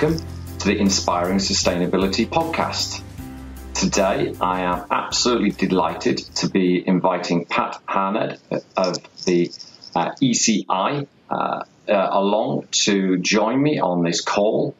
[0.00, 0.26] welcome
[0.58, 3.02] to the Inspiring Sustainability Podcast.
[3.74, 8.38] Today, I am absolutely delighted to be inviting Pat Harned
[8.76, 9.52] of the
[9.94, 14.74] uh, ECI uh, uh, along to join me on this call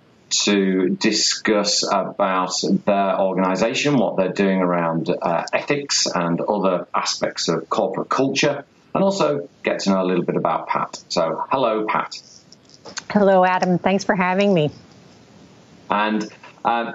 [0.44, 2.54] to discuss about
[2.86, 9.04] their organization, what they're doing around uh, ethics and other aspects of corporate culture, and
[9.04, 10.98] also get to know a little bit about Pat.
[11.10, 12.16] So, hello, Pat.
[13.10, 13.76] Hello, Adam.
[13.76, 14.70] Thanks for having me.
[15.90, 16.30] And
[16.64, 16.94] um,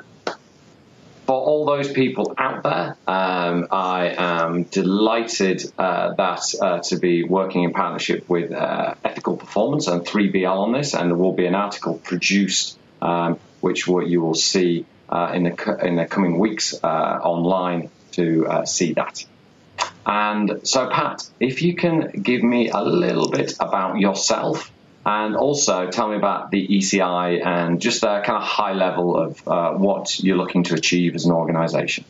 [1.25, 7.23] for all those people out there, um, I am delighted uh, that uh, to be
[7.23, 11.45] working in partnership with uh, Ethical Performance and 3BL on this, and there will be
[11.45, 16.75] an article produced um, which you will see uh, in the in the coming weeks
[16.83, 19.25] uh, online to uh, see that.
[20.05, 24.71] And so, Pat, if you can give me a little bit about yourself
[25.05, 29.47] and also tell me about the ECI and just a kind of high level of
[29.47, 32.03] uh, what you're looking to achieve as an organization.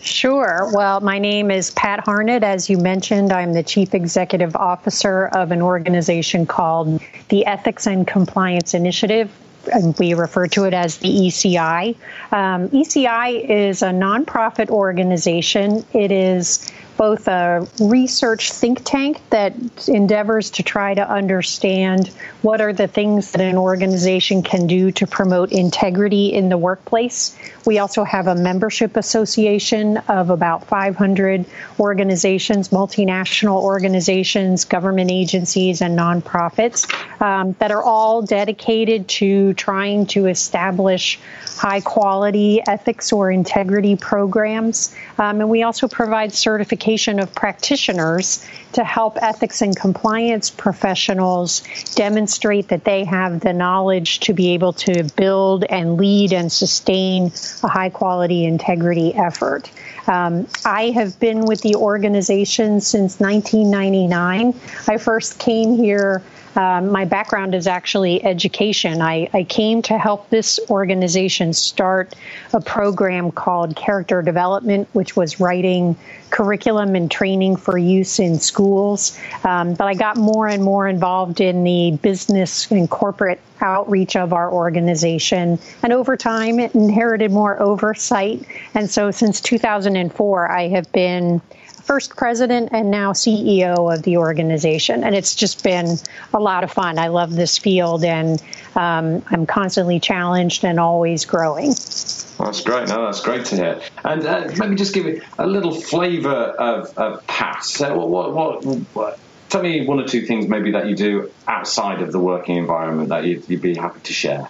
[0.00, 0.70] Sure.
[0.72, 2.44] Well, my name is Pat Harned.
[2.44, 8.06] As you mentioned, I'm the Chief Executive Officer of an organization called the Ethics and
[8.06, 9.30] Compliance Initiative.
[9.72, 11.96] And we refer to it as the ECI.
[12.30, 15.84] Um, ECI is a nonprofit organization.
[15.92, 19.54] It is both a research think tank that
[19.88, 22.08] endeavors to try to understand
[22.42, 27.36] what are the things that an organization can do to promote integrity in the workplace.
[27.64, 31.44] We also have a membership association of about 500
[31.78, 40.26] organizations, multinational organizations, government agencies, and nonprofits um, that are all dedicated to trying to
[40.26, 41.18] establish
[41.56, 44.94] high quality ethics or integrity programs.
[45.18, 51.64] Um, and we also provide certification of practitioners to help ethics and compliance professionals
[51.96, 57.32] demonstrate that they have the knowledge to be able to build and lead and sustain
[57.64, 59.68] a high quality integrity effort.
[60.06, 64.54] Um, I have been with the organization since 1999.
[64.86, 66.22] I first came here
[66.56, 69.02] um, my background is actually education.
[69.02, 72.14] I, I, came to help this organization start
[72.54, 75.96] a program called Character Development, which was writing
[76.30, 79.18] curriculum and training for use in schools.
[79.44, 84.32] Um, but I got more and more involved in the business and corporate outreach of
[84.32, 85.58] our organization.
[85.82, 88.44] And over time, it inherited more oversight.
[88.74, 91.40] And so since 2004, I have been
[91.86, 95.04] first president and now CEO of the organization.
[95.04, 95.96] And it's just been
[96.34, 96.98] a lot of fun.
[96.98, 98.42] I love this field and
[98.74, 101.68] um, I'm constantly challenged and always growing.
[101.68, 102.88] That's great.
[102.88, 103.80] No, that's great to hear.
[104.04, 107.22] And uh, me just give me a little flavour of, of.
[107.62, 112.02] So what, what, what, tell me one or two things maybe that you do outside
[112.02, 114.48] of the working environment that you'd, you'd be happy to share.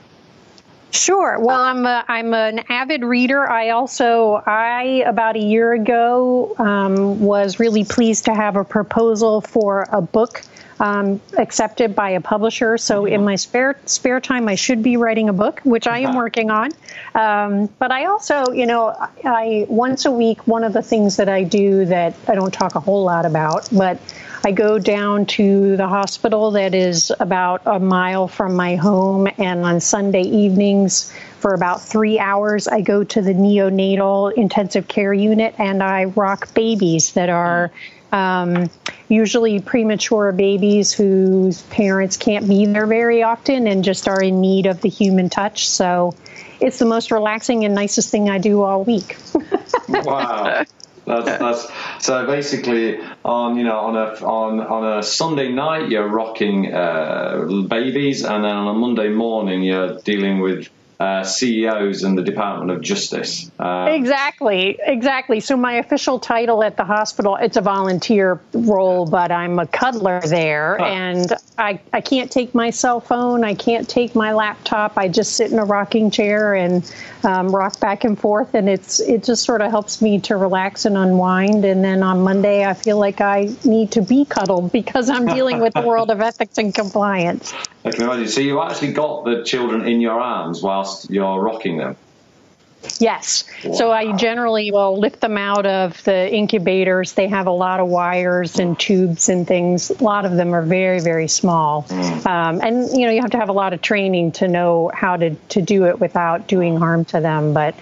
[0.91, 1.39] Sure.
[1.41, 3.49] Well, I'm a, I'm an avid reader.
[3.49, 9.41] I also I about a year ago um, was really pleased to have a proposal
[9.41, 10.43] for a book
[10.81, 12.79] um, accepted by a publisher.
[12.79, 16.11] So in my spare spare time, I should be writing a book, which I am
[16.11, 16.19] uh-huh.
[16.19, 16.71] working on.
[17.15, 18.95] Um, but I also, you know,
[19.25, 22.75] I once a week one of the things that I do that I don't talk
[22.75, 23.99] a whole lot about, but
[24.45, 29.65] I go down to the hospital that is about a mile from my home, and
[29.65, 35.55] on Sunday evenings, for about three hours, I go to the neonatal intensive care unit
[35.59, 37.71] and I rock babies that are
[38.16, 38.71] um,
[39.09, 44.66] usually premature babies whose parents can't be there very often and just are in need
[44.66, 45.69] of the human touch.
[45.69, 46.15] So
[46.60, 49.16] it's the most relaxing and nicest thing I do all week.
[49.88, 50.65] wow.
[51.06, 56.09] That's, that's so basically on you know on a on on a Sunday night you're
[56.09, 60.69] rocking uh, babies, and then on a Monday morning you're dealing with
[60.99, 63.51] uh, CEOs in the Department of Justice.
[63.59, 65.41] Uh, exactly, exactly.
[65.41, 70.21] So my official title at the hospital, it's a volunteer role, but I'm a cuddler
[70.22, 70.87] there, huh.
[70.87, 74.97] and I, I can't take my cell phone, I can't take my laptop.
[74.97, 76.91] I just sit in a rocking chair and
[77.25, 80.84] um, rock back and forth, and it's it just sort of helps me to relax
[80.84, 81.65] and unwind.
[81.65, 85.60] And then on Monday, I feel like I need to be cuddled because I'm dealing
[85.60, 87.53] with the world of ethics and compliance.
[87.84, 88.28] I can imagine.
[88.28, 91.97] So you actually got the children in your arms whilst you're rocking them.
[93.01, 93.45] Yes.
[93.65, 93.72] Wow.
[93.75, 97.13] So I generally will lift them out of the incubators.
[97.13, 99.91] They have a lot of wires and tubes and things.
[99.91, 101.83] A lot of them are very, very small.
[101.84, 102.27] Mm.
[102.27, 105.16] Um, and, you know, you have to have a lot of training to know how
[105.16, 107.53] to, to do it without doing harm to them.
[107.53, 107.75] But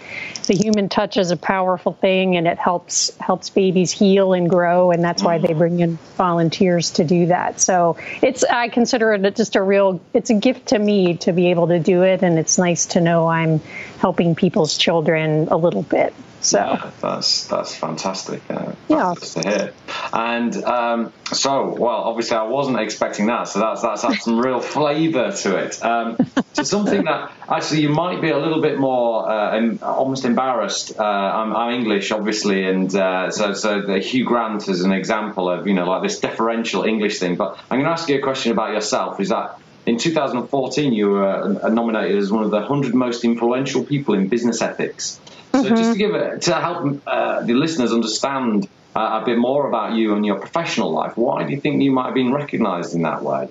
[0.47, 4.91] the human touch is a powerful thing and it helps helps babies heal and grow.
[4.91, 7.61] And that's why they bring in volunteers to do that.
[7.61, 11.51] So it's, I consider it just a real, it's a gift to me to be
[11.51, 12.23] able to do it.
[12.23, 13.61] And it's nice to know I'm
[13.99, 16.15] helping people's children a little bit.
[16.45, 18.43] So yeah, that's that's fantastic.
[18.51, 19.73] Uh, yeah, to hear.
[20.13, 23.45] And um, so, well, obviously, I wasn't expecting that.
[23.49, 25.83] So that's that's had some real flavour to it.
[25.83, 26.19] Um,
[26.53, 30.99] so something that actually you might be a little bit more uh, almost embarrassed.
[30.99, 35.49] Uh, I'm, I'm, English, obviously, and uh, so so the Hugh Grant is an example
[35.49, 37.37] of you know like this deferential English thing.
[37.37, 39.19] But I'm going to ask you a question about yourself.
[39.19, 43.85] Is that in 2014, you were uh, nominated as one of the 100 most influential
[43.85, 45.21] people in business ethics.
[45.53, 45.77] So, mm-hmm.
[45.77, 49.95] just to give it, to help uh, the listeners understand uh, a bit more about
[49.95, 53.03] you and your professional life, why do you think you might have been recognised in
[53.03, 53.49] that way?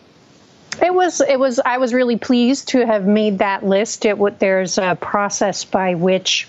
[0.81, 1.21] It was.
[1.21, 1.59] It was.
[1.59, 4.05] I was really pleased to have made that list.
[4.05, 4.39] It.
[4.39, 6.47] There's a process by which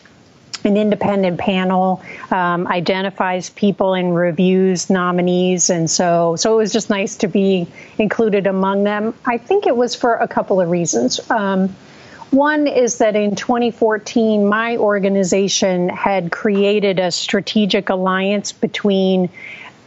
[0.65, 6.91] an independent panel um, identifies people and reviews nominees, and so so it was just
[6.91, 7.67] nice to be
[7.99, 9.15] included among them.
[9.25, 11.21] I think it was for a couple of reasons.
[11.31, 11.75] Um,
[12.31, 19.31] one is that in 2014, my organization had created a strategic alliance between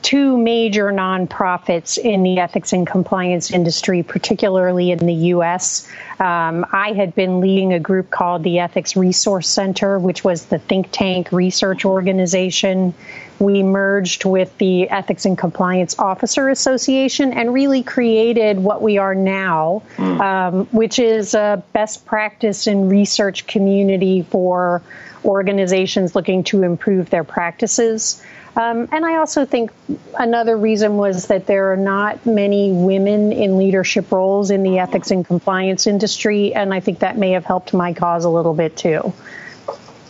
[0.01, 5.87] two major nonprofits in the ethics and compliance industry, particularly in the U.S.
[6.19, 10.59] Um, I had been leading a group called the Ethics Resource Center, which was the
[10.59, 12.93] think tank research organization.
[13.39, 19.15] We merged with the Ethics and Compliance Officer Association and really created what we are
[19.15, 20.19] now, mm.
[20.21, 24.81] um, which is a best practice and research community for
[25.25, 28.23] organizations looking to improve their practices.
[28.57, 29.71] Um, and I also think
[30.17, 35.11] another reason was that there are not many women in leadership roles in the ethics
[35.11, 38.75] and compliance industry, and I think that may have helped my cause a little bit
[38.75, 39.13] too.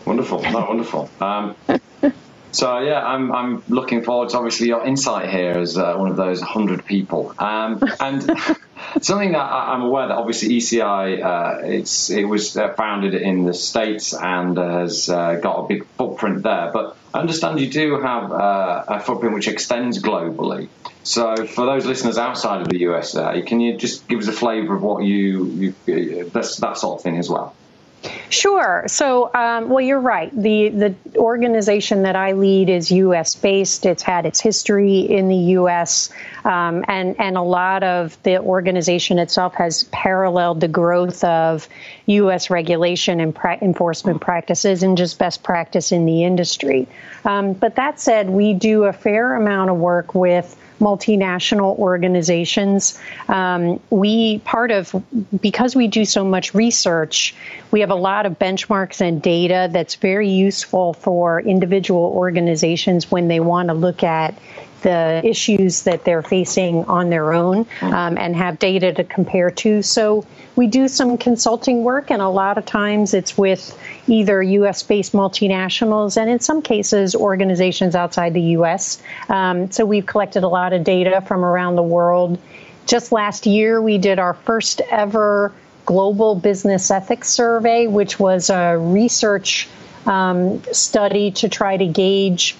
[0.06, 1.10] Wonderful, no, wonderful.
[1.20, 1.58] Um,
[2.54, 6.16] so yeah, I'm I'm looking forward to obviously your insight here as uh, one of
[6.16, 8.32] those hundred people, um, and.
[9.02, 13.54] Something that I'm aware that obviously ECI uh, it's it was uh, founded in the
[13.54, 16.72] states and has uh, got a big footprint there.
[16.72, 20.70] But I understand you do have uh, a footprint which extends globally.
[21.04, 24.76] So for those listeners outside of the USA, can you just give us a flavour
[24.76, 27.56] of what you, you that sort of thing as well?
[28.30, 28.84] Sure.
[28.88, 30.32] So, um, well, you're right.
[30.36, 33.36] The the organization that I lead is U.S.
[33.36, 33.86] based.
[33.86, 36.10] It's had its history in the U.S.
[36.44, 41.68] Um, and and a lot of the organization itself has paralleled the growth of
[42.06, 42.50] U.S.
[42.50, 46.88] regulation and pra- enforcement practices and just best practice in the industry.
[47.26, 53.00] Um, but that said, we do a fair amount of work with multinational organizations.
[53.28, 54.96] Um, we part of
[55.40, 57.36] because we do so much research,
[57.72, 63.28] we have a lot of benchmarks and data that's very useful for individual organizations when
[63.28, 64.38] they want to look at
[64.88, 69.82] the issues that they're facing on their own um, and have data to compare to.
[69.82, 70.26] So
[70.56, 74.84] we do some consulting work, and a lot of times it's with either U.S.
[74.84, 79.04] based multinationals and in some cases organizations outside the U.S.
[79.28, 82.40] Um, so we've collected a lot of data from around the world.
[82.86, 85.52] Just last year, we did our first ever
[85.86, 89.68] global business ethics survey, which was a research
[90.06, 92.56] um, study to try to gauge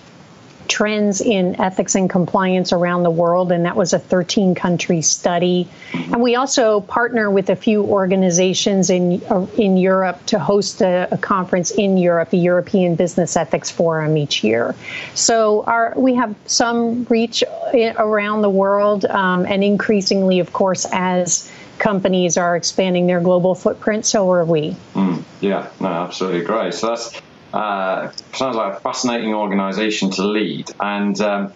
[0.68, 5.68] trends in ethics and compliance around the world, and that was a 13 country study.
[5.94, 11.08] And we also partner with a few organizations in uh, in Europe to host a,
[11.12, 14.76] a, conference in Europe, the European Business Ethics Forum each year.
[15.16, 17.44] So our we have some reach
[17.74, 24.06] around the world, um, and increasingly, of course, as companies are expanding their global footprint,
[24.06, 24.76] so are we.
[24.94, 26.74] Mm, yeah, no, absolutely great.
[26.74, 27.22] So that's
[27.58, 31.54] uh, sounds like a fascinating organisation to lead, and um,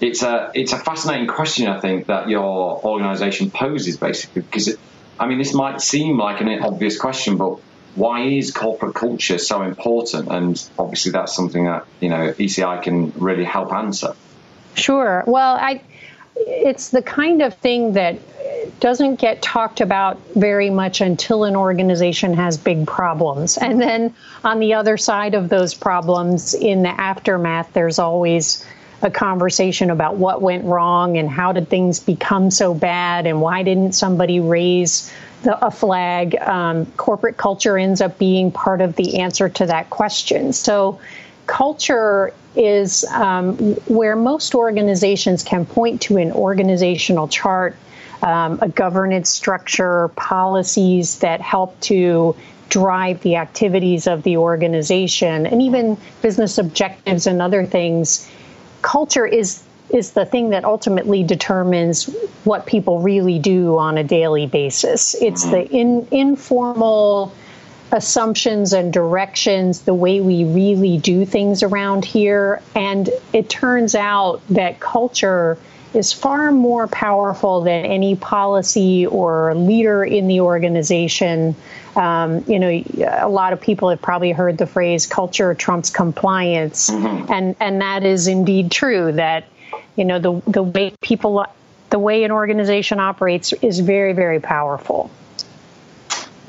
[0.00, 4.78] it's a it's a fascinating question I think that your organisation poses basically because it,
[5.18, 7.58] I mean this might seem like an obvious question, but
[7.96, 10.28] why is corporate culture so important?
[10.28, 14.14] And obviously that's something that you know ECI can really help answer.
[14.76, 15.24] Sure.
[15.26, 15.82] Well, I
[16.36, 18.18] it's the kind of thing that
[18.80, 23.58] doesn't get talked about very much until an organization has big problems.
[23.58, 28.64] And then on the other side of those problems, in the aftermath, there's always
[29.02, 33.62] a conversation about what went wrong and how did things become so bad and why
[33.62, 36.36] didn't somebody raise the, a flag.
[36.36, 40.52] Um, corporate culture ends up being part of the answer to that question.
[40.52, 41.00] So,
[41.50, 47.74] culture is um, where most organizations can point to an organizational chart,
[48.22, 52.36] um, a governance structure, policies that help to
[52.68, 58.30] drive the activities of the organization, and even business objectives and other things.
[58.80, 62.04] Culture is is the thing that ultimately determines
[62.44, 65.16] what people really do on a daily basis.
[65.20, 67.34] It's the in, informal
[67.92, 72.62] assumptions and directions, the way we really do things around here.
[72.74, 75.58] And it turns out that culture
[75.92, 81.56] is far more powerful than any policy or leader in the organization.
[81.96, 86.90] Um, you know, a lot of people have probably heard the phrase "culture trumps compliance,"
[86.90, 87.32] mm-hmm.
[87.32, 89.10] and and that is indeed true.
[89.10, 89.44] That
[89.96, 91.44] you know the the way people
[91.90, 95.10] the way an organization operates is very very powerful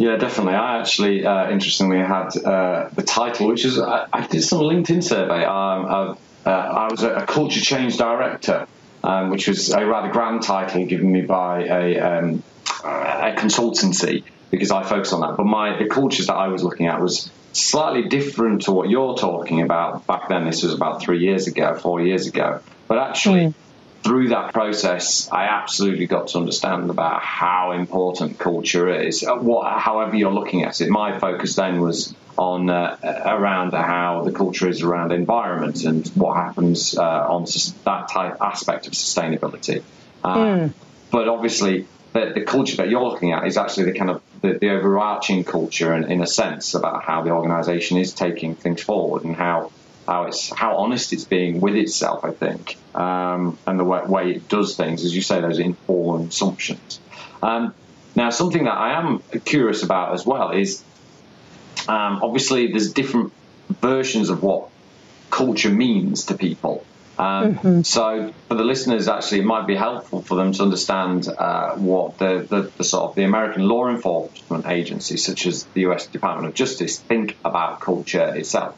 [0.02, 0.56] yeah definitely.
[0.56, 5.04] I actually uh, interestingly had uh, the title which is I, I, did some linkedin
[5.04, 5.46] survey.
[5.46, 8.68] Um, uh, i was a, a, culture change director
[9.04, 12.44] um, which was a rather grand title given me by a, um,
[12.84, 15.38] a consultancy because i focus on that.
[15.38, 19.16] But my the cultures that i was looking at was slightly different to what you're
[19.18, 20.46] talking about back then.
[20.46, 22.62] This was about three years ago four years ago.
[22.88, 23.54] But actually, mm.
[24.04, 29.24] Through that process, I absolutely got to understand about how important culture is.
[29.24, 34.24] Uh, what, however you're looking at it, my focus then was on uh, around how
[34.24, 37.46] the culture is around environment and what happens uh, on
[37.86, 39.84] that type aspect of sustainability.
[40.24, 40.74] mm.
[41.12, 44.54] But obviously, the, the, culture that you're looking at is actually the kind of the,
[44.54, 49.24] the overarching culture, in, in a sense, about how the organisation is taking things forward
[49.24, 49.72] and how
[50.12, 52.26] how it's how honest it's being with itself.
[52.26, 56.30] I think, um, and the way, way, it does things, as you say, those informed
[56.30, 57.00] assumptions.
[57.42, 57.74] Um,
[58.14, 60.84] now, something that I am curious about as well is
[61.88, 63.32] um, obviously there's different
[63.82, 64.70] versions of what
[65.30, 66.86] culture means to people.
[67.18, 67.82] Um, mm-hmm.
[67.84, 72.18] So, for the listeners, actually, it might be helpful for them to understand uh, what
[72.18, 76.08] the, the, the, sort of the American law enforcement agencies, such as the U.S.
[76.08, 78.76] Department of Justice, think about culture itself.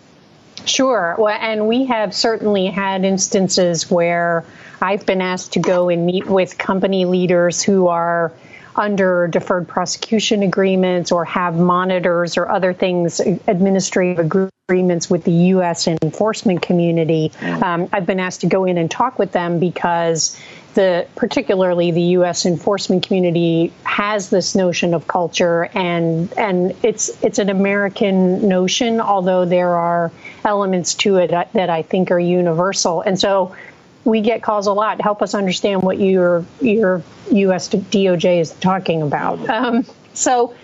[0.66, 1.16] Sure.
[1.18, 4.46] Well, and we have certainly had instances where
[4.82, 8.32] I've been asked to go and meet with company leaders who are
[8.76, 14.20] under deferred prosecution agreements or have monitors or other things, administrative
[14.70, 15.88] agreements with the U.S.
[15.88, 17.32] enforcement community.
[17.42, 20.40] Um, I've been asked to go in and talk with them because
[20.74, 22.46] the particularly the U.S.
[22.46, 29.46] enforcement community has this notion of culture, and and it's it's an American notion, although
[29.46, 30.12] there are
[30.44, 33.02] elements to it that I think are universal.
[33.02, 33.56] And so
[34.06, 35.02] we get calls a lot.
[35.02, 37.70] Help us understand what your your U.S.
[37.70, 39.48] DOJ is talking about.
[39.50, 40.56] Um, so,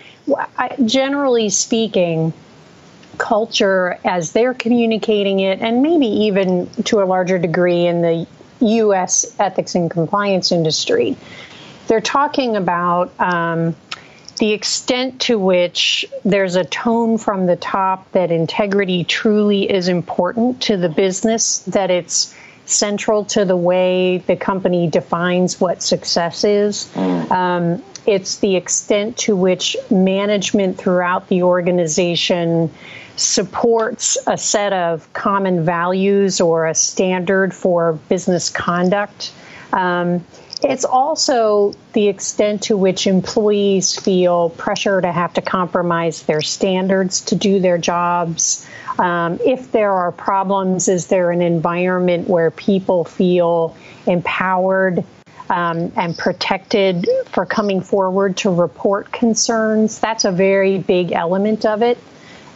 [0.56, 2.32] I, generally speaking,
[3.18, 8.26] culture as they're communicating it, and maybe even to a larger degree in the
[8.60, 9.34] U.S.
[9.38, 11.16] ethics and compliance industry.
[11.86, 13.74] They're talking about um,
[14.38, 20.62] the extent to which there's a tone from the top that integrity truly is important
[20.62, 22.34] to the business, that it's
[22.70, 26.90] central to the way the company defines what success is.
[26.94, 27.30] Mm.
[27.30, 32.70] Um, it's the extent to which management throughout the organization
[33.16, 39.32] supports a set of common values or a standard for business conduct.
[39.72, 40.24] Um,
[40.62, 47.22] it's also the extent to which employees feel pressure to have to compromise their standards
[47.22, 48.66] to do their jobs.
[49.00, 53.74] Um, if there are problems, is there an environment where people feel
[54.06, 55.02] empowered
[55.48, 59.98] um, and protected for coming forward to report concerns?
[59.98, 61.96] That's a very big element of it.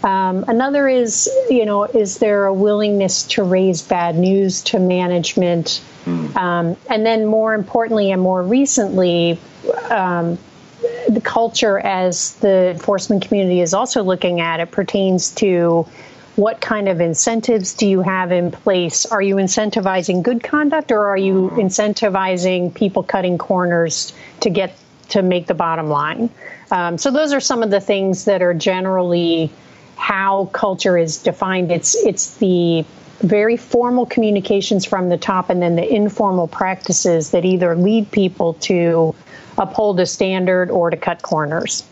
[0.03, 5.83] Um, another is, you know, is there a willingness to raise bad news to management?
[6.05, 6.37] Mm.
[6.37, 9.39] Um, and then, more importantly, and more recently,
[9.89, 10.37] um,
[11.09, 15.87] the culture as the enforcement community is also looking at it pertains to
[16.37, 19.07] what kind of incentives do you have in place?
[19.07, 24.77] Are you incentivizing good conduct or are you incentivizing people cutting corners to get
[25.11, 26.31] to make the bottom line?
[26.71, 29.53] Um, so those are some of the things that are generally
[29.97, 31.71] how culture is defined.
[31.71, 32.85] It's it's the
[33.21, 38.55] very formal communications from the top and then the informal practices that either lead people
[38.55, 39.15] to
[39.57, 41.85] uphold a standard or to cut corners.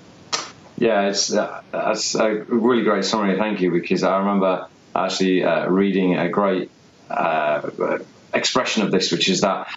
[0.76, 3.38] Yeah, it's uh, that's a really great summary.
[3.38, 6.71] Thank you, because I remember actually uh, reading a great
[7.11, 7.99] uh,
[8.35, 9.69] expression of this, which is that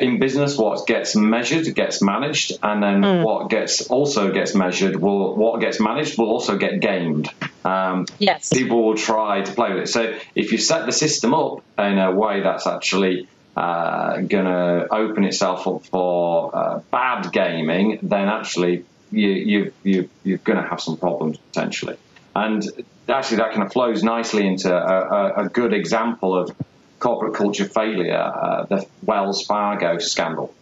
[0.00, 3.24] in business, what gets measured gets managed, and then mm.
[3.24, 7.30] what gets also gets measured will what gets managed will also get gamed.
[7.64, 9.88] Um, yes, people will try to play with it.
[9.88, 14.86] So if you set the system up in a way that's actually uh, going to
[14.90, 18.84] open itself up for uh, bad gaming, then actually
[19.16, 21.96] you, you, you, you're going to have some problems potentially.
[22.34, 22.62] And
[23.08, 26.54] actually, that kind of flows nicely into a, a, a good example of
[26.98, 30.52] corporate culture failure, uh, the Wells Fargo scandal.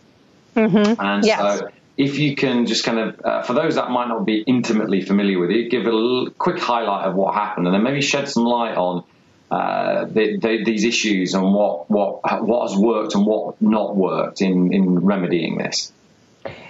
[0.57, 1.01] Mm-hmm.
[1.01, 1.59] And yes.
[1.59, 5.01] so, if you can just kind of, uh, for those that might not be intimately
[5.03, 8.29] familiar with it, give a little, quick highlight of what happened, and then maybe shed
[8.29, 9.05] some light on
[9.51, 14.41] uh, the, the, these issues and what, what what has worked and what not worked
[14.43, 15.93] in, in remedying this.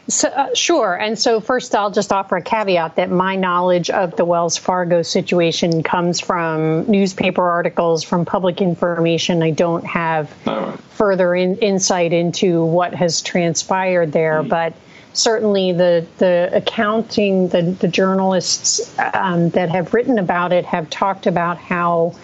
[0.08, 0.94] So, uh, sure.
[0.94, 5.00] And so, first, I'll just offer a caveat that my knowledge of the Wells Fargo
[5.02, 9.42] situation comes from newspaper articles, from public information.
[9.42, 10.72] I don't have oh.
[10.90, 14.48] further in, insight into what has transpired there, mm.
[14.48, 14.74] but
[15.14, 21.26] certainly the the accounting, the the journalists um, that have written about it have talked
[21.26, 22.14] about how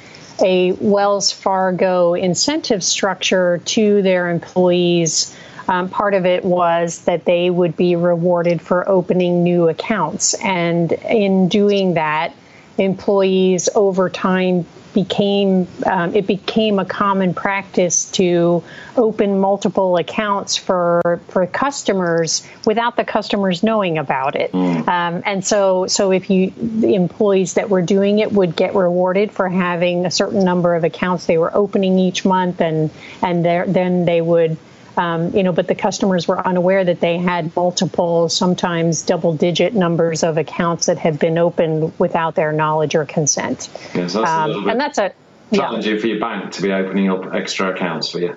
[0.42, 5.34] a Wells Fargo incentive structure to their employees
[5.70, 10.34] um, part of it was that they would be rewarded for opening new accounts.
[10.34, 12.34] And in doing that,
[12.76, 18.64] employees over time became um, it became a common practice to
[18.96, 24.50] open multiple accounts for for customers without the customers knowing about it.
[24.50, 24.88] Mm.
[24.88, 29.30] Um, and so so if you the employees that were doing it would get rewarded
[29.30, 32.90] for having a certain number of accounts they were opening each month, and
[33.22, 34.56] and there, then they would
[35.00, 40.22] um, you know, but the customers were unaware that they had multiple, sometimes double-digit numbers
[40.22, 43.70] of accounts that had been opened without their knowledge or consent.
[43.94, 45.12] Yes, that's um, and that's a
[45.54, 46.00] challenging yeah.
[46.00, 48.36] for your bank to be opening up extra accounts for you.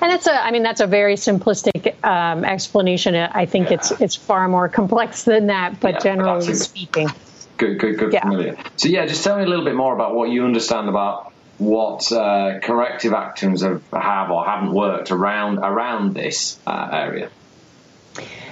[0.00, 3.14] And that's a, I mean, that's a very simplistic um, explanation.
[3.14, 3.74] I think yeah.
[3.74, 7.08] it's it's far more complex than that, but yeah, generally but speaking.
[7.58, 8.22] Good, good, good, yeah.
[8.22, 8.56] familiar.
[8.76, 12.10] So yeah, just tell me a little bit more about what you understand about what
[12.12, 17.30] uh, corrective actions have, have or haven't worked around around this uh, area.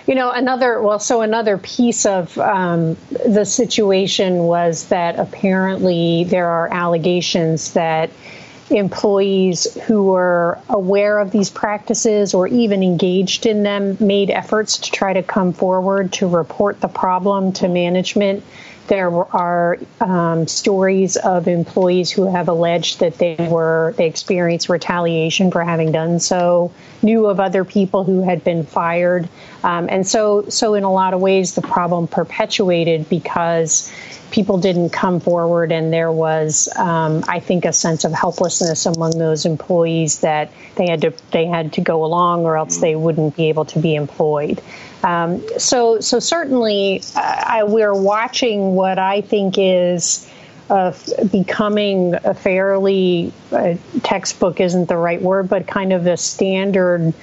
[0.07, 6.49] You know, another well, so another piece of um, the situation was that apparently there
[6.49, 8.11] are allegations that
[8.71, 14.91] employees who were aware of these practices or even engaged in them made efforts to
[14.91, 18.43] try to come forward to report the problem to management
[18.89, 25.51] there are um, stories of employees who have alleged that they were they experienced retaliation
[25.51, 26.73] for having done so.
[27.03, 29.29] Knew of other people who had been fired,
[29.63, 33.93] um, and so so in a lot of ways the problem perpetuated because
[34.31, 39.19] people didn't come forward, and there was, um, I think, a sense of helplessness among
[39.19, 43.37] those employees that they had to they had to go along, or else they wouldn't
[43.37, 44.61] be able to be employed.
[45.03, 50.31] Um, so, so certainly, uh, I, we're watching what I think is
[50.69, 50.93] uh,
[51.31, 57.15] becoming a fairly uh, textbook isn't the right word, but kind of a standard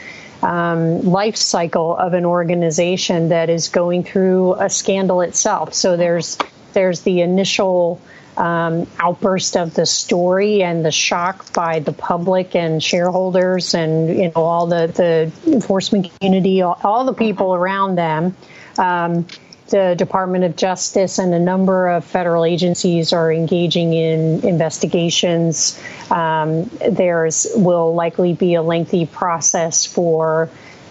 [0.41, 5.73] um, life cycle of an organization that is going through a scandal itself.
[5.73, 6.37] So there's
[6.73, 8.01] there's the initial
[8.37, 14.31] um, outburst of the story and the shock by the public and shareholders and you
[14.35, 18.35] know all the the enforcement community, all, all the people around them.
[18.77, 19.27] Um,
[19.69, 25.81] the Department of Justice and a number of federal agencies are engaging in investigations.
[26.11, 30.49] Um, there's will likely be a lengthy process for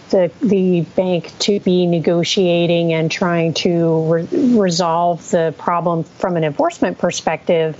[0.09, 6.43] the, the bank to be negotiating and trying to re- resolve the problem from an
[6.43, 7.79] enforcement perspective.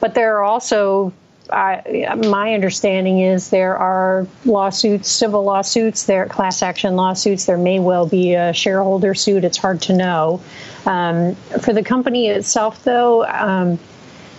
[0.00, 1.12] But there are also,
[1.50, 1.80] uh,
[2.16, 7.46] my understanding is there are lawsuits, civil lawsuits, there are class action lawsuits.
[7.46, 9.44] There may well be a shareholder suit.
[9.44, 10.42] It's hard to know.
[10.86, 13.78] Um, for the company itself, though, um,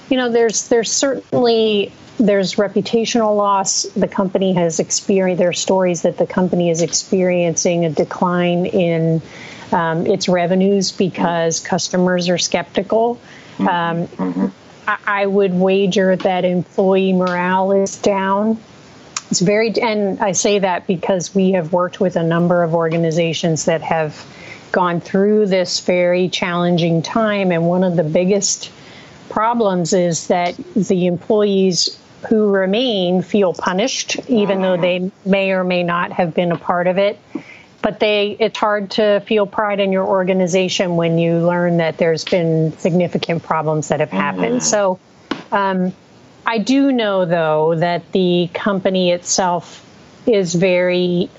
[0.10, 3.84] you know, there's there's certainly there's reputational loss.
[3.84, 9.21] The company has experienced, there are stories that the company is experiencing a decline in
[9.71, 13.19] um, its revenues because customers are skeptical.
[13.60, 14.54] Um,
[14.88, 18.60] I, I would wager that employee morale is down.
[19.30, 23.65] It's very, and I say that because we have worked with a number of organizations
[23.65, 24.26] that have
[24.71, 27.52] gone through this very challenging time.
[27.52, 28.71] And one of the biggest
[29.30, 31.97] problems is that the employees
[32.29, 36.88] who remain feel punished, even though they may or may not have been a part
[36.88, 37.19] of it.
[37.81, 42.23] But they, it's hard to feel pride in your organization when you learn that there's
[42.23, 44.62] been significant problems that have happened.
[44.62, 44.75] Mm-hmm.
[44.75, 44.99] So,
[45.51, 45.91] um,
[46.45, 49.84] I do know, though, that the company itself
[50.27, 51.29] is very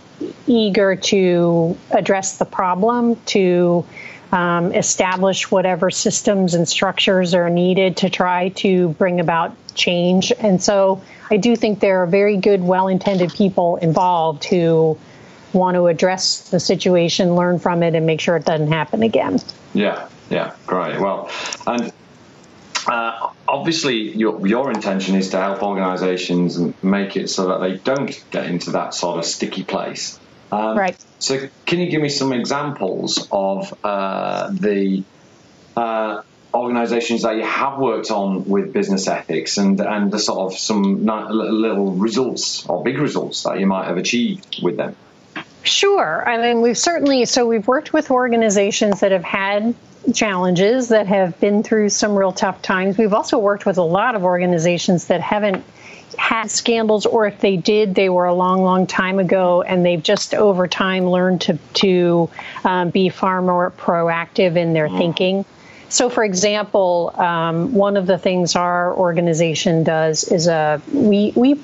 [0.47, 3.85] eager to address the problem, to
[4.33, 10.33] um, establish whatever systems and structures are needed to try to bring about change.
[10.39, 14.99] And so I do think there are very good, well intended people involved who
[15.53, 19.39] want to address the situation, learn from it, and make sure it doesn't happen again.
[19.75, 21.01] Yeah, yeah, great.
[21.01, 21.31] Well,
[21.67, 21.93] and
[22.87, 27.77] uh, obviously, your your intention is to help organisations and make it so that they
[27.77, 30.19] don't get into that sort of sticky place.
[30.51, 30.97] Um, right.
[31.19, 35.05] So, can you give me some examples of uh, the
[35.77, 36.23] uh,
[36.55, 41.05] organisations that you have worked on with business ethics, and and the sort of some
[41.05, 44.97] little results or big results that you might have achieved with them?
[45.65, 46.29] Sure.
[46.29, 49.75] I mean, we've certainly so we've worked with organizations that have had
[50.13, 52.99] challenges that have been through some real tough times.
[52.99, 55.65] We've also worked with a lot of organizations that haven't
[56.19, 60.03] had scandals, or if they did, they were a long, long time ago, and they've
[60.03, 62.31] just over time learned to to
[62.65, 64.99] um, be far more proactive in their mm.
[64.99, 65.45] thinking.
[65.93, 71.35] So, for example, um, one of the things our organization does is a uh, we
[71.37, 71.61] we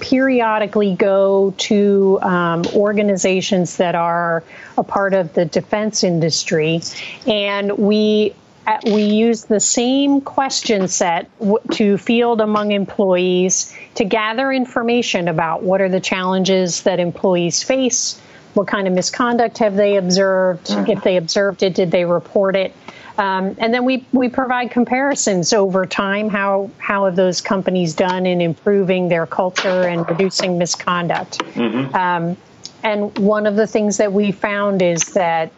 [0.00, 4.42] periodically go to um, organizations that are
[4.76, 6.80] a part of the defense industry,
[7.28, 8.34] and we
[8.66, 11.30] uh, we use the same question set
[11.70, 18.20] to field among employees to gather information about what are the challenges that employees face,
[18.54, 20.90] what kind of misconduct have they observed, mm-hmm.
[20.90, 22.74] if they observed it, did they report it,
[23.20, 26.30] um, and then we, we provide comparisons over time.
[26.30, 31.38] How, how have those companies done in improving their culture and reducing misconduct?
[31.40, 31.94] Mm-hmm.
[31.94, 32.36] Um,
[32.82, 35.52] and one of the things that we found is that,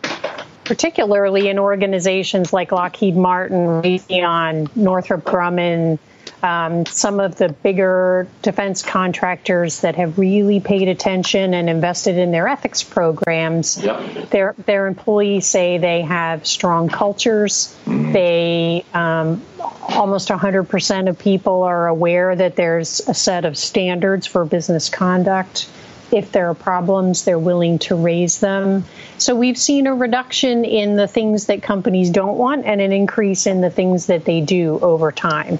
[0.64, 6.00] particularly in organizations like Lockheed Martin, Raytheon, Northrop Grumman,
[6.42, 12.32] um, some of the bigger defense contractors that have really paid attention and invested in
[12.32, 14.30] their ethics programs, yep.
[14.30, 17.76] their their employees say they have strong cultures.
[17.84, 18.12] Mm-hmm.
[18.12, 24.44] They um, almost 100% of people are aware that there's a set of standards for
[24.44, 25.68] business conduct.
[26.10, 28.84] If there are problems, they're willing to raise them.
[29.16, 33.46] So we've seen a reduction in the things that companies don't want and an increase
[33.46, 35.58] in the things that they do over time.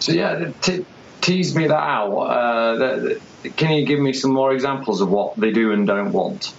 [0.00, 0.84] So yeah, t-
[1.20, 2.16] tease me that out.
[2.16, 3.14] Uh,
[3.56, 6.52] can you give me some more examples of what they do and don't want?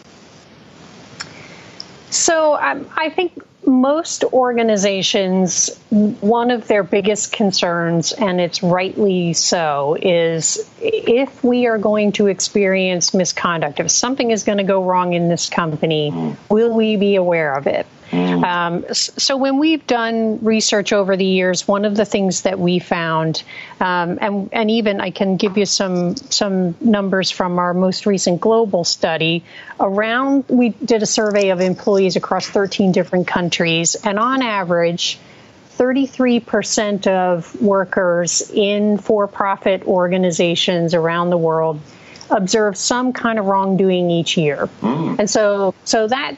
[2.10, 9.98] So um, I think most organizations, one of their biggest concerns, and it's rightly so,
[10.02, 15.14] is if we are going to experience misconduct, if something is going to go wrong
[15.14, 16.36] in this company, mm.
[16.50, 17.86] will we be aware of it?
[18.12, 18.44] Mm.
[18.44, 22.80] Um, so when we've done research over the years, one of the things that we
[22.80, 23.44] found,
[23.80, 28.42] um, and, and even I can give you some some numbers from our most recent
[28.42, 29.44] global study.
[29.80, 35.20] Around, we did a survey of employees across 13 different countries, and on average.
[35.78, 41.80] 33% of workers in for profit organizations around the world
[42.30, 44.70] observe some kind of wrongdoing each year.
[44.82, 45.20] Mm.
[45.20, 46.36] And so so that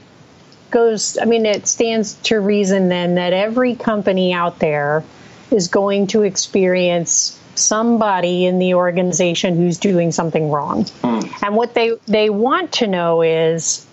[0.73, 5.03] goes, I mean, it stands to reason then that every company out there
[5.51, 10.85] is going to experience somebody in the organization who's doing something wrong.
[10.85, 11.43] Mm.
[11.43, 13.85] And what they, they want to know is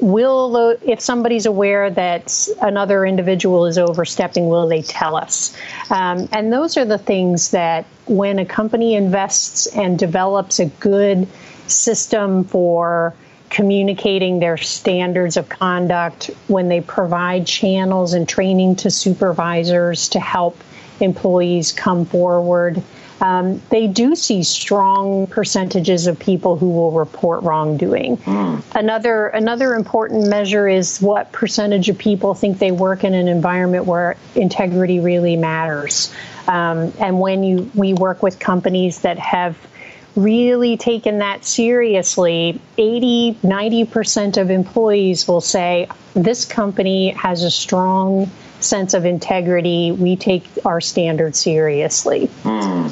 [0.00, 5.56] will if somebody's aware that another individual is overstepping will they tell us
[5.88, 11.28] um, and those are the things that when a company invests and develops a good
[11.68, 13.14] system for
[13.54, 20.58] communicating their standards of conduct, when they provide channels and training to supervisors to help
[20.98, 22.82] employees come forward.
[23.20, 28.16] Um, they do see strong percentages of people who will report wrongdoing.
[28.16, 28.60] Mm.
[28.74, 33.84] Another another important measure is what percentage of people think they work in an environment
[33.84, 36.12] where integrity really matters.
[36.48, 39.56] Um, and when you we work with companies that have
[40.16, 48.30] really taken that seriously, 80, 90% of employees will say, This company has a strong
[48.60, 49.92] sense of integrity.
[49.92, 52.26] We take our standards seriously.
[52.42, 52.88] Hmm.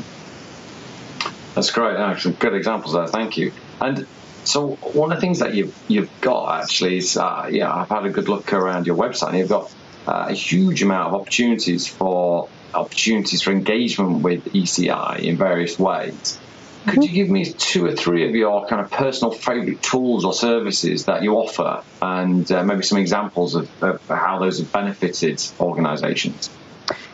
[1.55, 1.97] That's great.
[1.97, 3.07] Actually, good examples there.
[3.07, 3.53] Thank you.
[3.81, 4.07] And
[4.45, 8.07] so, one of the things that you've, you've got actually is, uh, yeah, I've had
[8.07, 9.73] a good look around your website, and you've got
[10.07, 16.39] uh, a huge amount of opportunities for opportunities for engagement with ECI in various ways.
[16.87, 20.33] Could you give me two or three of your kind of personal favorite tools or
[20.33, 25.43] services that you offer, and uh, maybe some examples of, of, how those have benefited
[25.61, 26.51] organizations?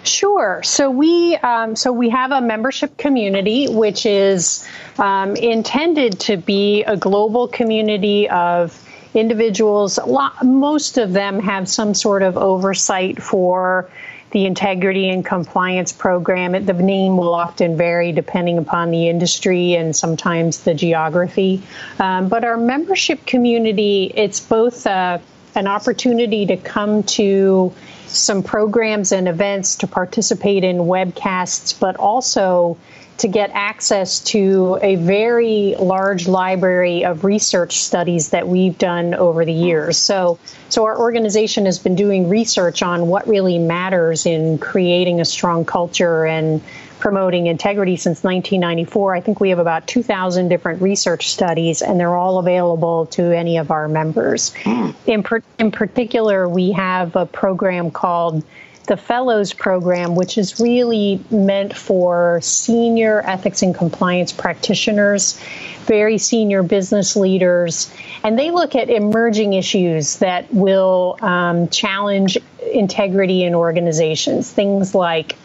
[0.05, 0.63] Sure.
[0.63, 6.85] So we um, so we have a membership community which is um, intended to be
[6.85, 9.99] a global community of individuals.
[10.43, 13.91] Most of them have some sort of oversight for
[14.31, 16.53] the integrity and compliance program.
[16.53, 21.63] The name will often vary depending upon the industry and sometimes the geography.
[21.99, 25.19] Um, but our membership community, it's both uh,
[25.55, 27.73] an opportunity to come to
[28.07, 32.79] some programs and events to participate in webcasts, but also
[33.19, 39.45] to get access to a very large library of research studies that we've done over
[39.45, 39.99] the years.
[39.99, 45.25] So, so our organization has been doing research on what really matters in creating a
[45.25, 46.63] strong culture and
[47.01, 49.15] promoting integrity since 1994.
[49.15, 53.59] I think we have about 2,000 different research studies, and they're all available to any
[53.59, 54.53] of our members.
[54.63, 54.95] Mm.
[55.07, 58.45] In, per, in particular, we have a program called
[58.89, 65.39] the Fellows Program, which is really meant for senior ethics and compliance practitioners,
[65.85, 67.93] very senior business leaders,
[68.25, 72.39] and they look at emerging issues that will um, challenge
[72.73, 74.51] integrity in organizations.
[74.51, 75.37] Things like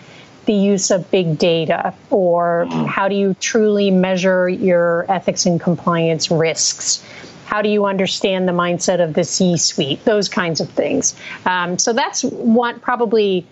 [0.45, 6.32] the use of big data, or how do you truly measure your ethics and compliance
[6.32, 7.03] risks?
[7.45, 10.03] How do you understand the mindset of the C suite?
[10.06, 11.15] Those kinds of things.
[11.45, 13.45] Um, so that's one probably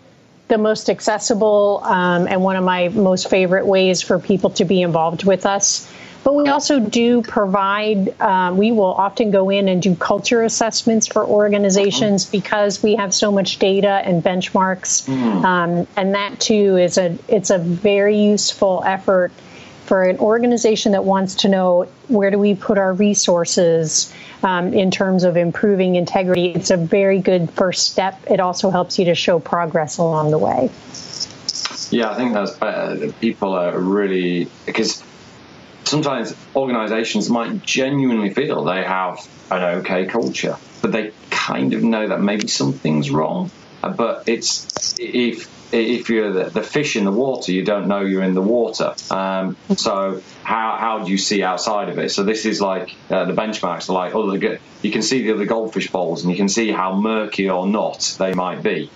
[0.47, 4.81] the most accessible um, and one of my most favorite ways for people to be
[4.81, 5.89] involved with us.
[6.23, 11.07] But we also do provide, um, we will often go in and do culture assessments
[11.07, 15.07] for organizations because we have so much data and benchmarks.
[15.07, 15.43] Mm.
[15.43, 19.31] Um, and that too is a, it's a very useful effort
[19.91, 24.09] for an organization that wants to know where do we put our resources
[24.41, 28.17] um, in terms of improving integrity, it's a very good first step.
[28.29, 30.69] It also helps you to show progress along the way.
[31.89, 33.11] Yeah, I think that's better.
[33.19, 35.03] People are really because
[35.83, 42.07] sometimes organizations might genuinely feel they have an okay culture, but they kind of know
[42.07, 43.51] that maybe something's wrong.
[43.81, 48.23] But it's if if you're the, the, fish in the water, you don't know you're
[48.23, 48.93] in the water.
[49.09, 52.11] Um, so how, how do you see outside of it?
[52.11, 55.45] So this is like uh, the benchmarks are like, oh, you can see the other
[55.45, 58.89] goldfish bowls and you can see how murky or not they might be.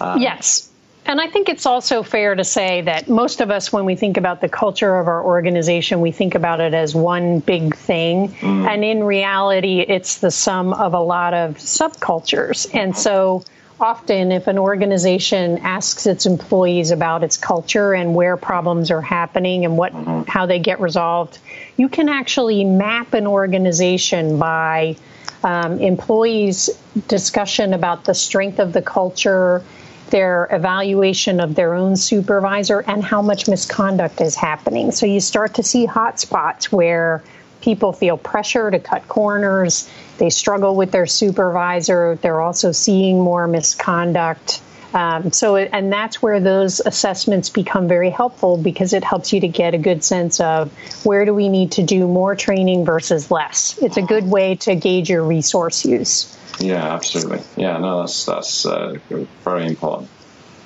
[0.00, 0.68] Um, yes.
[1.08, 4.16] And I think it's also fair to say that most of us, when we think
[4.16, 8.30] about the culture of our organization, we think about it as one big thing.
[8.30, 8.66] Mm.
[8.66, 12.74] And in reality, it's the sum of a lot of subcultures.
[12.74, 13.44] And so
[13.80, 19.64] often if an organization asks its employees about its culture and where problems are happening
[19.64, 20.28] and what mm-hmm.
[20.28, 21.38] how they get resolved
[21.76, 24.96] you can actually map an organization by
[25.44, 26.70] um, employees
[27.06, 29.62] discussion about the strength of the culture
[30.08, 35.54] their evaluation of their own supervisor and how much misconduct is happening so you start
[35.54, 37.22] to see hotspots where
[37.66, 39.90] people feel pressure to cut corners.
[40.18, 42.18] They struggle with their supervisor.
[42.20, 44.62] They're also seeing more misconduct.
[44.94, 49.48] Um, so, and that's where those assessments become very helpful because it helps you to
[49.48, 50.72] get a good sense of
[51.04, 53.78] where do we need to do more training versus less.
[53.82, 56.34] It's a good way to gauge your resource use.
[56.58, 57.42] Yeah, absolutely.
[57.56, 58.96] Yeah, no, that's that's uh,
[59.44, 60.08] very important.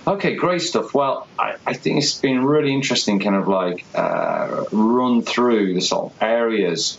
[0.06, 0.94] Okay, great stuff.
[0.94, 5.80] Well, I, I, think it's been really interesting, kind of like uh, run through the
[5.80, 6.96] sort of areas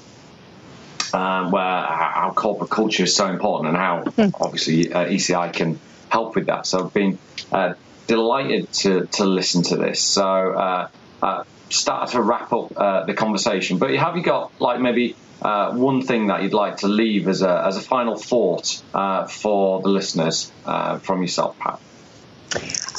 [1.13, 4.43] um, where our corporate culture is so important and how mm-hmm.
[4.43, 6.65] obviously uh, ECI can help with that.
[6.65, 7.17] So I've been
[7.52, 7.74] uh,
[8.08, 10.02] delighted to, to listen to this.
[10.02, 10.89] So uh,
[11.21, 13.78] uh start to wrap up uh, the conversation.
[13.78, 17.41] But have you got like maybe uh, one thing that you'd like to leave as
[17.41, 18.82] a, as a final thought
[19.30, 21.80] for the listeners from yourself, Pat?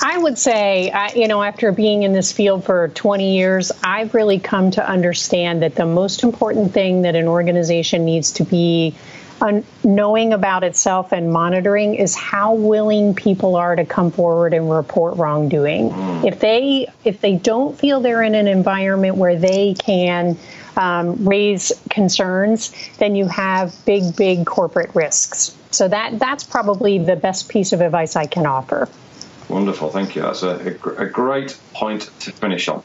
[0.02, 4.38] I would say, you know, after being in this field for 20 years, I've really
[4.38, 8.94] come to understand that the most important thing that an organization needs to be
[9.82, 15.16] knowing about itself and monitoring is how willing people are to come forward and report
[15.16, 15.90] wrongdoing.
[15.90, 16.28] Mm.
[16.28, 20.36] If they if they don't feel they're in an environment where they can
[20.76, 25.56] um, raise concerns, then you have big, big corporate risks.
[25.70, 28.88] So that that's probably the best piece of advice I can offer.
[29.52, 30.22] Wonderful, thank you.
[30.22, 32.82] That's a, a, a great point to finish on.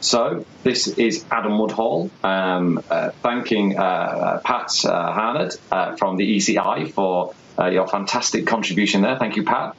[0.00, 6.16] So this is Adam Woodhall um, uh, thanking uh, uh Pat uh, Harned uh, from
[6.16, 9.16] the ECI for uh, your fantastic contribution there.
[9.16, 9.76] Thank you, Pat.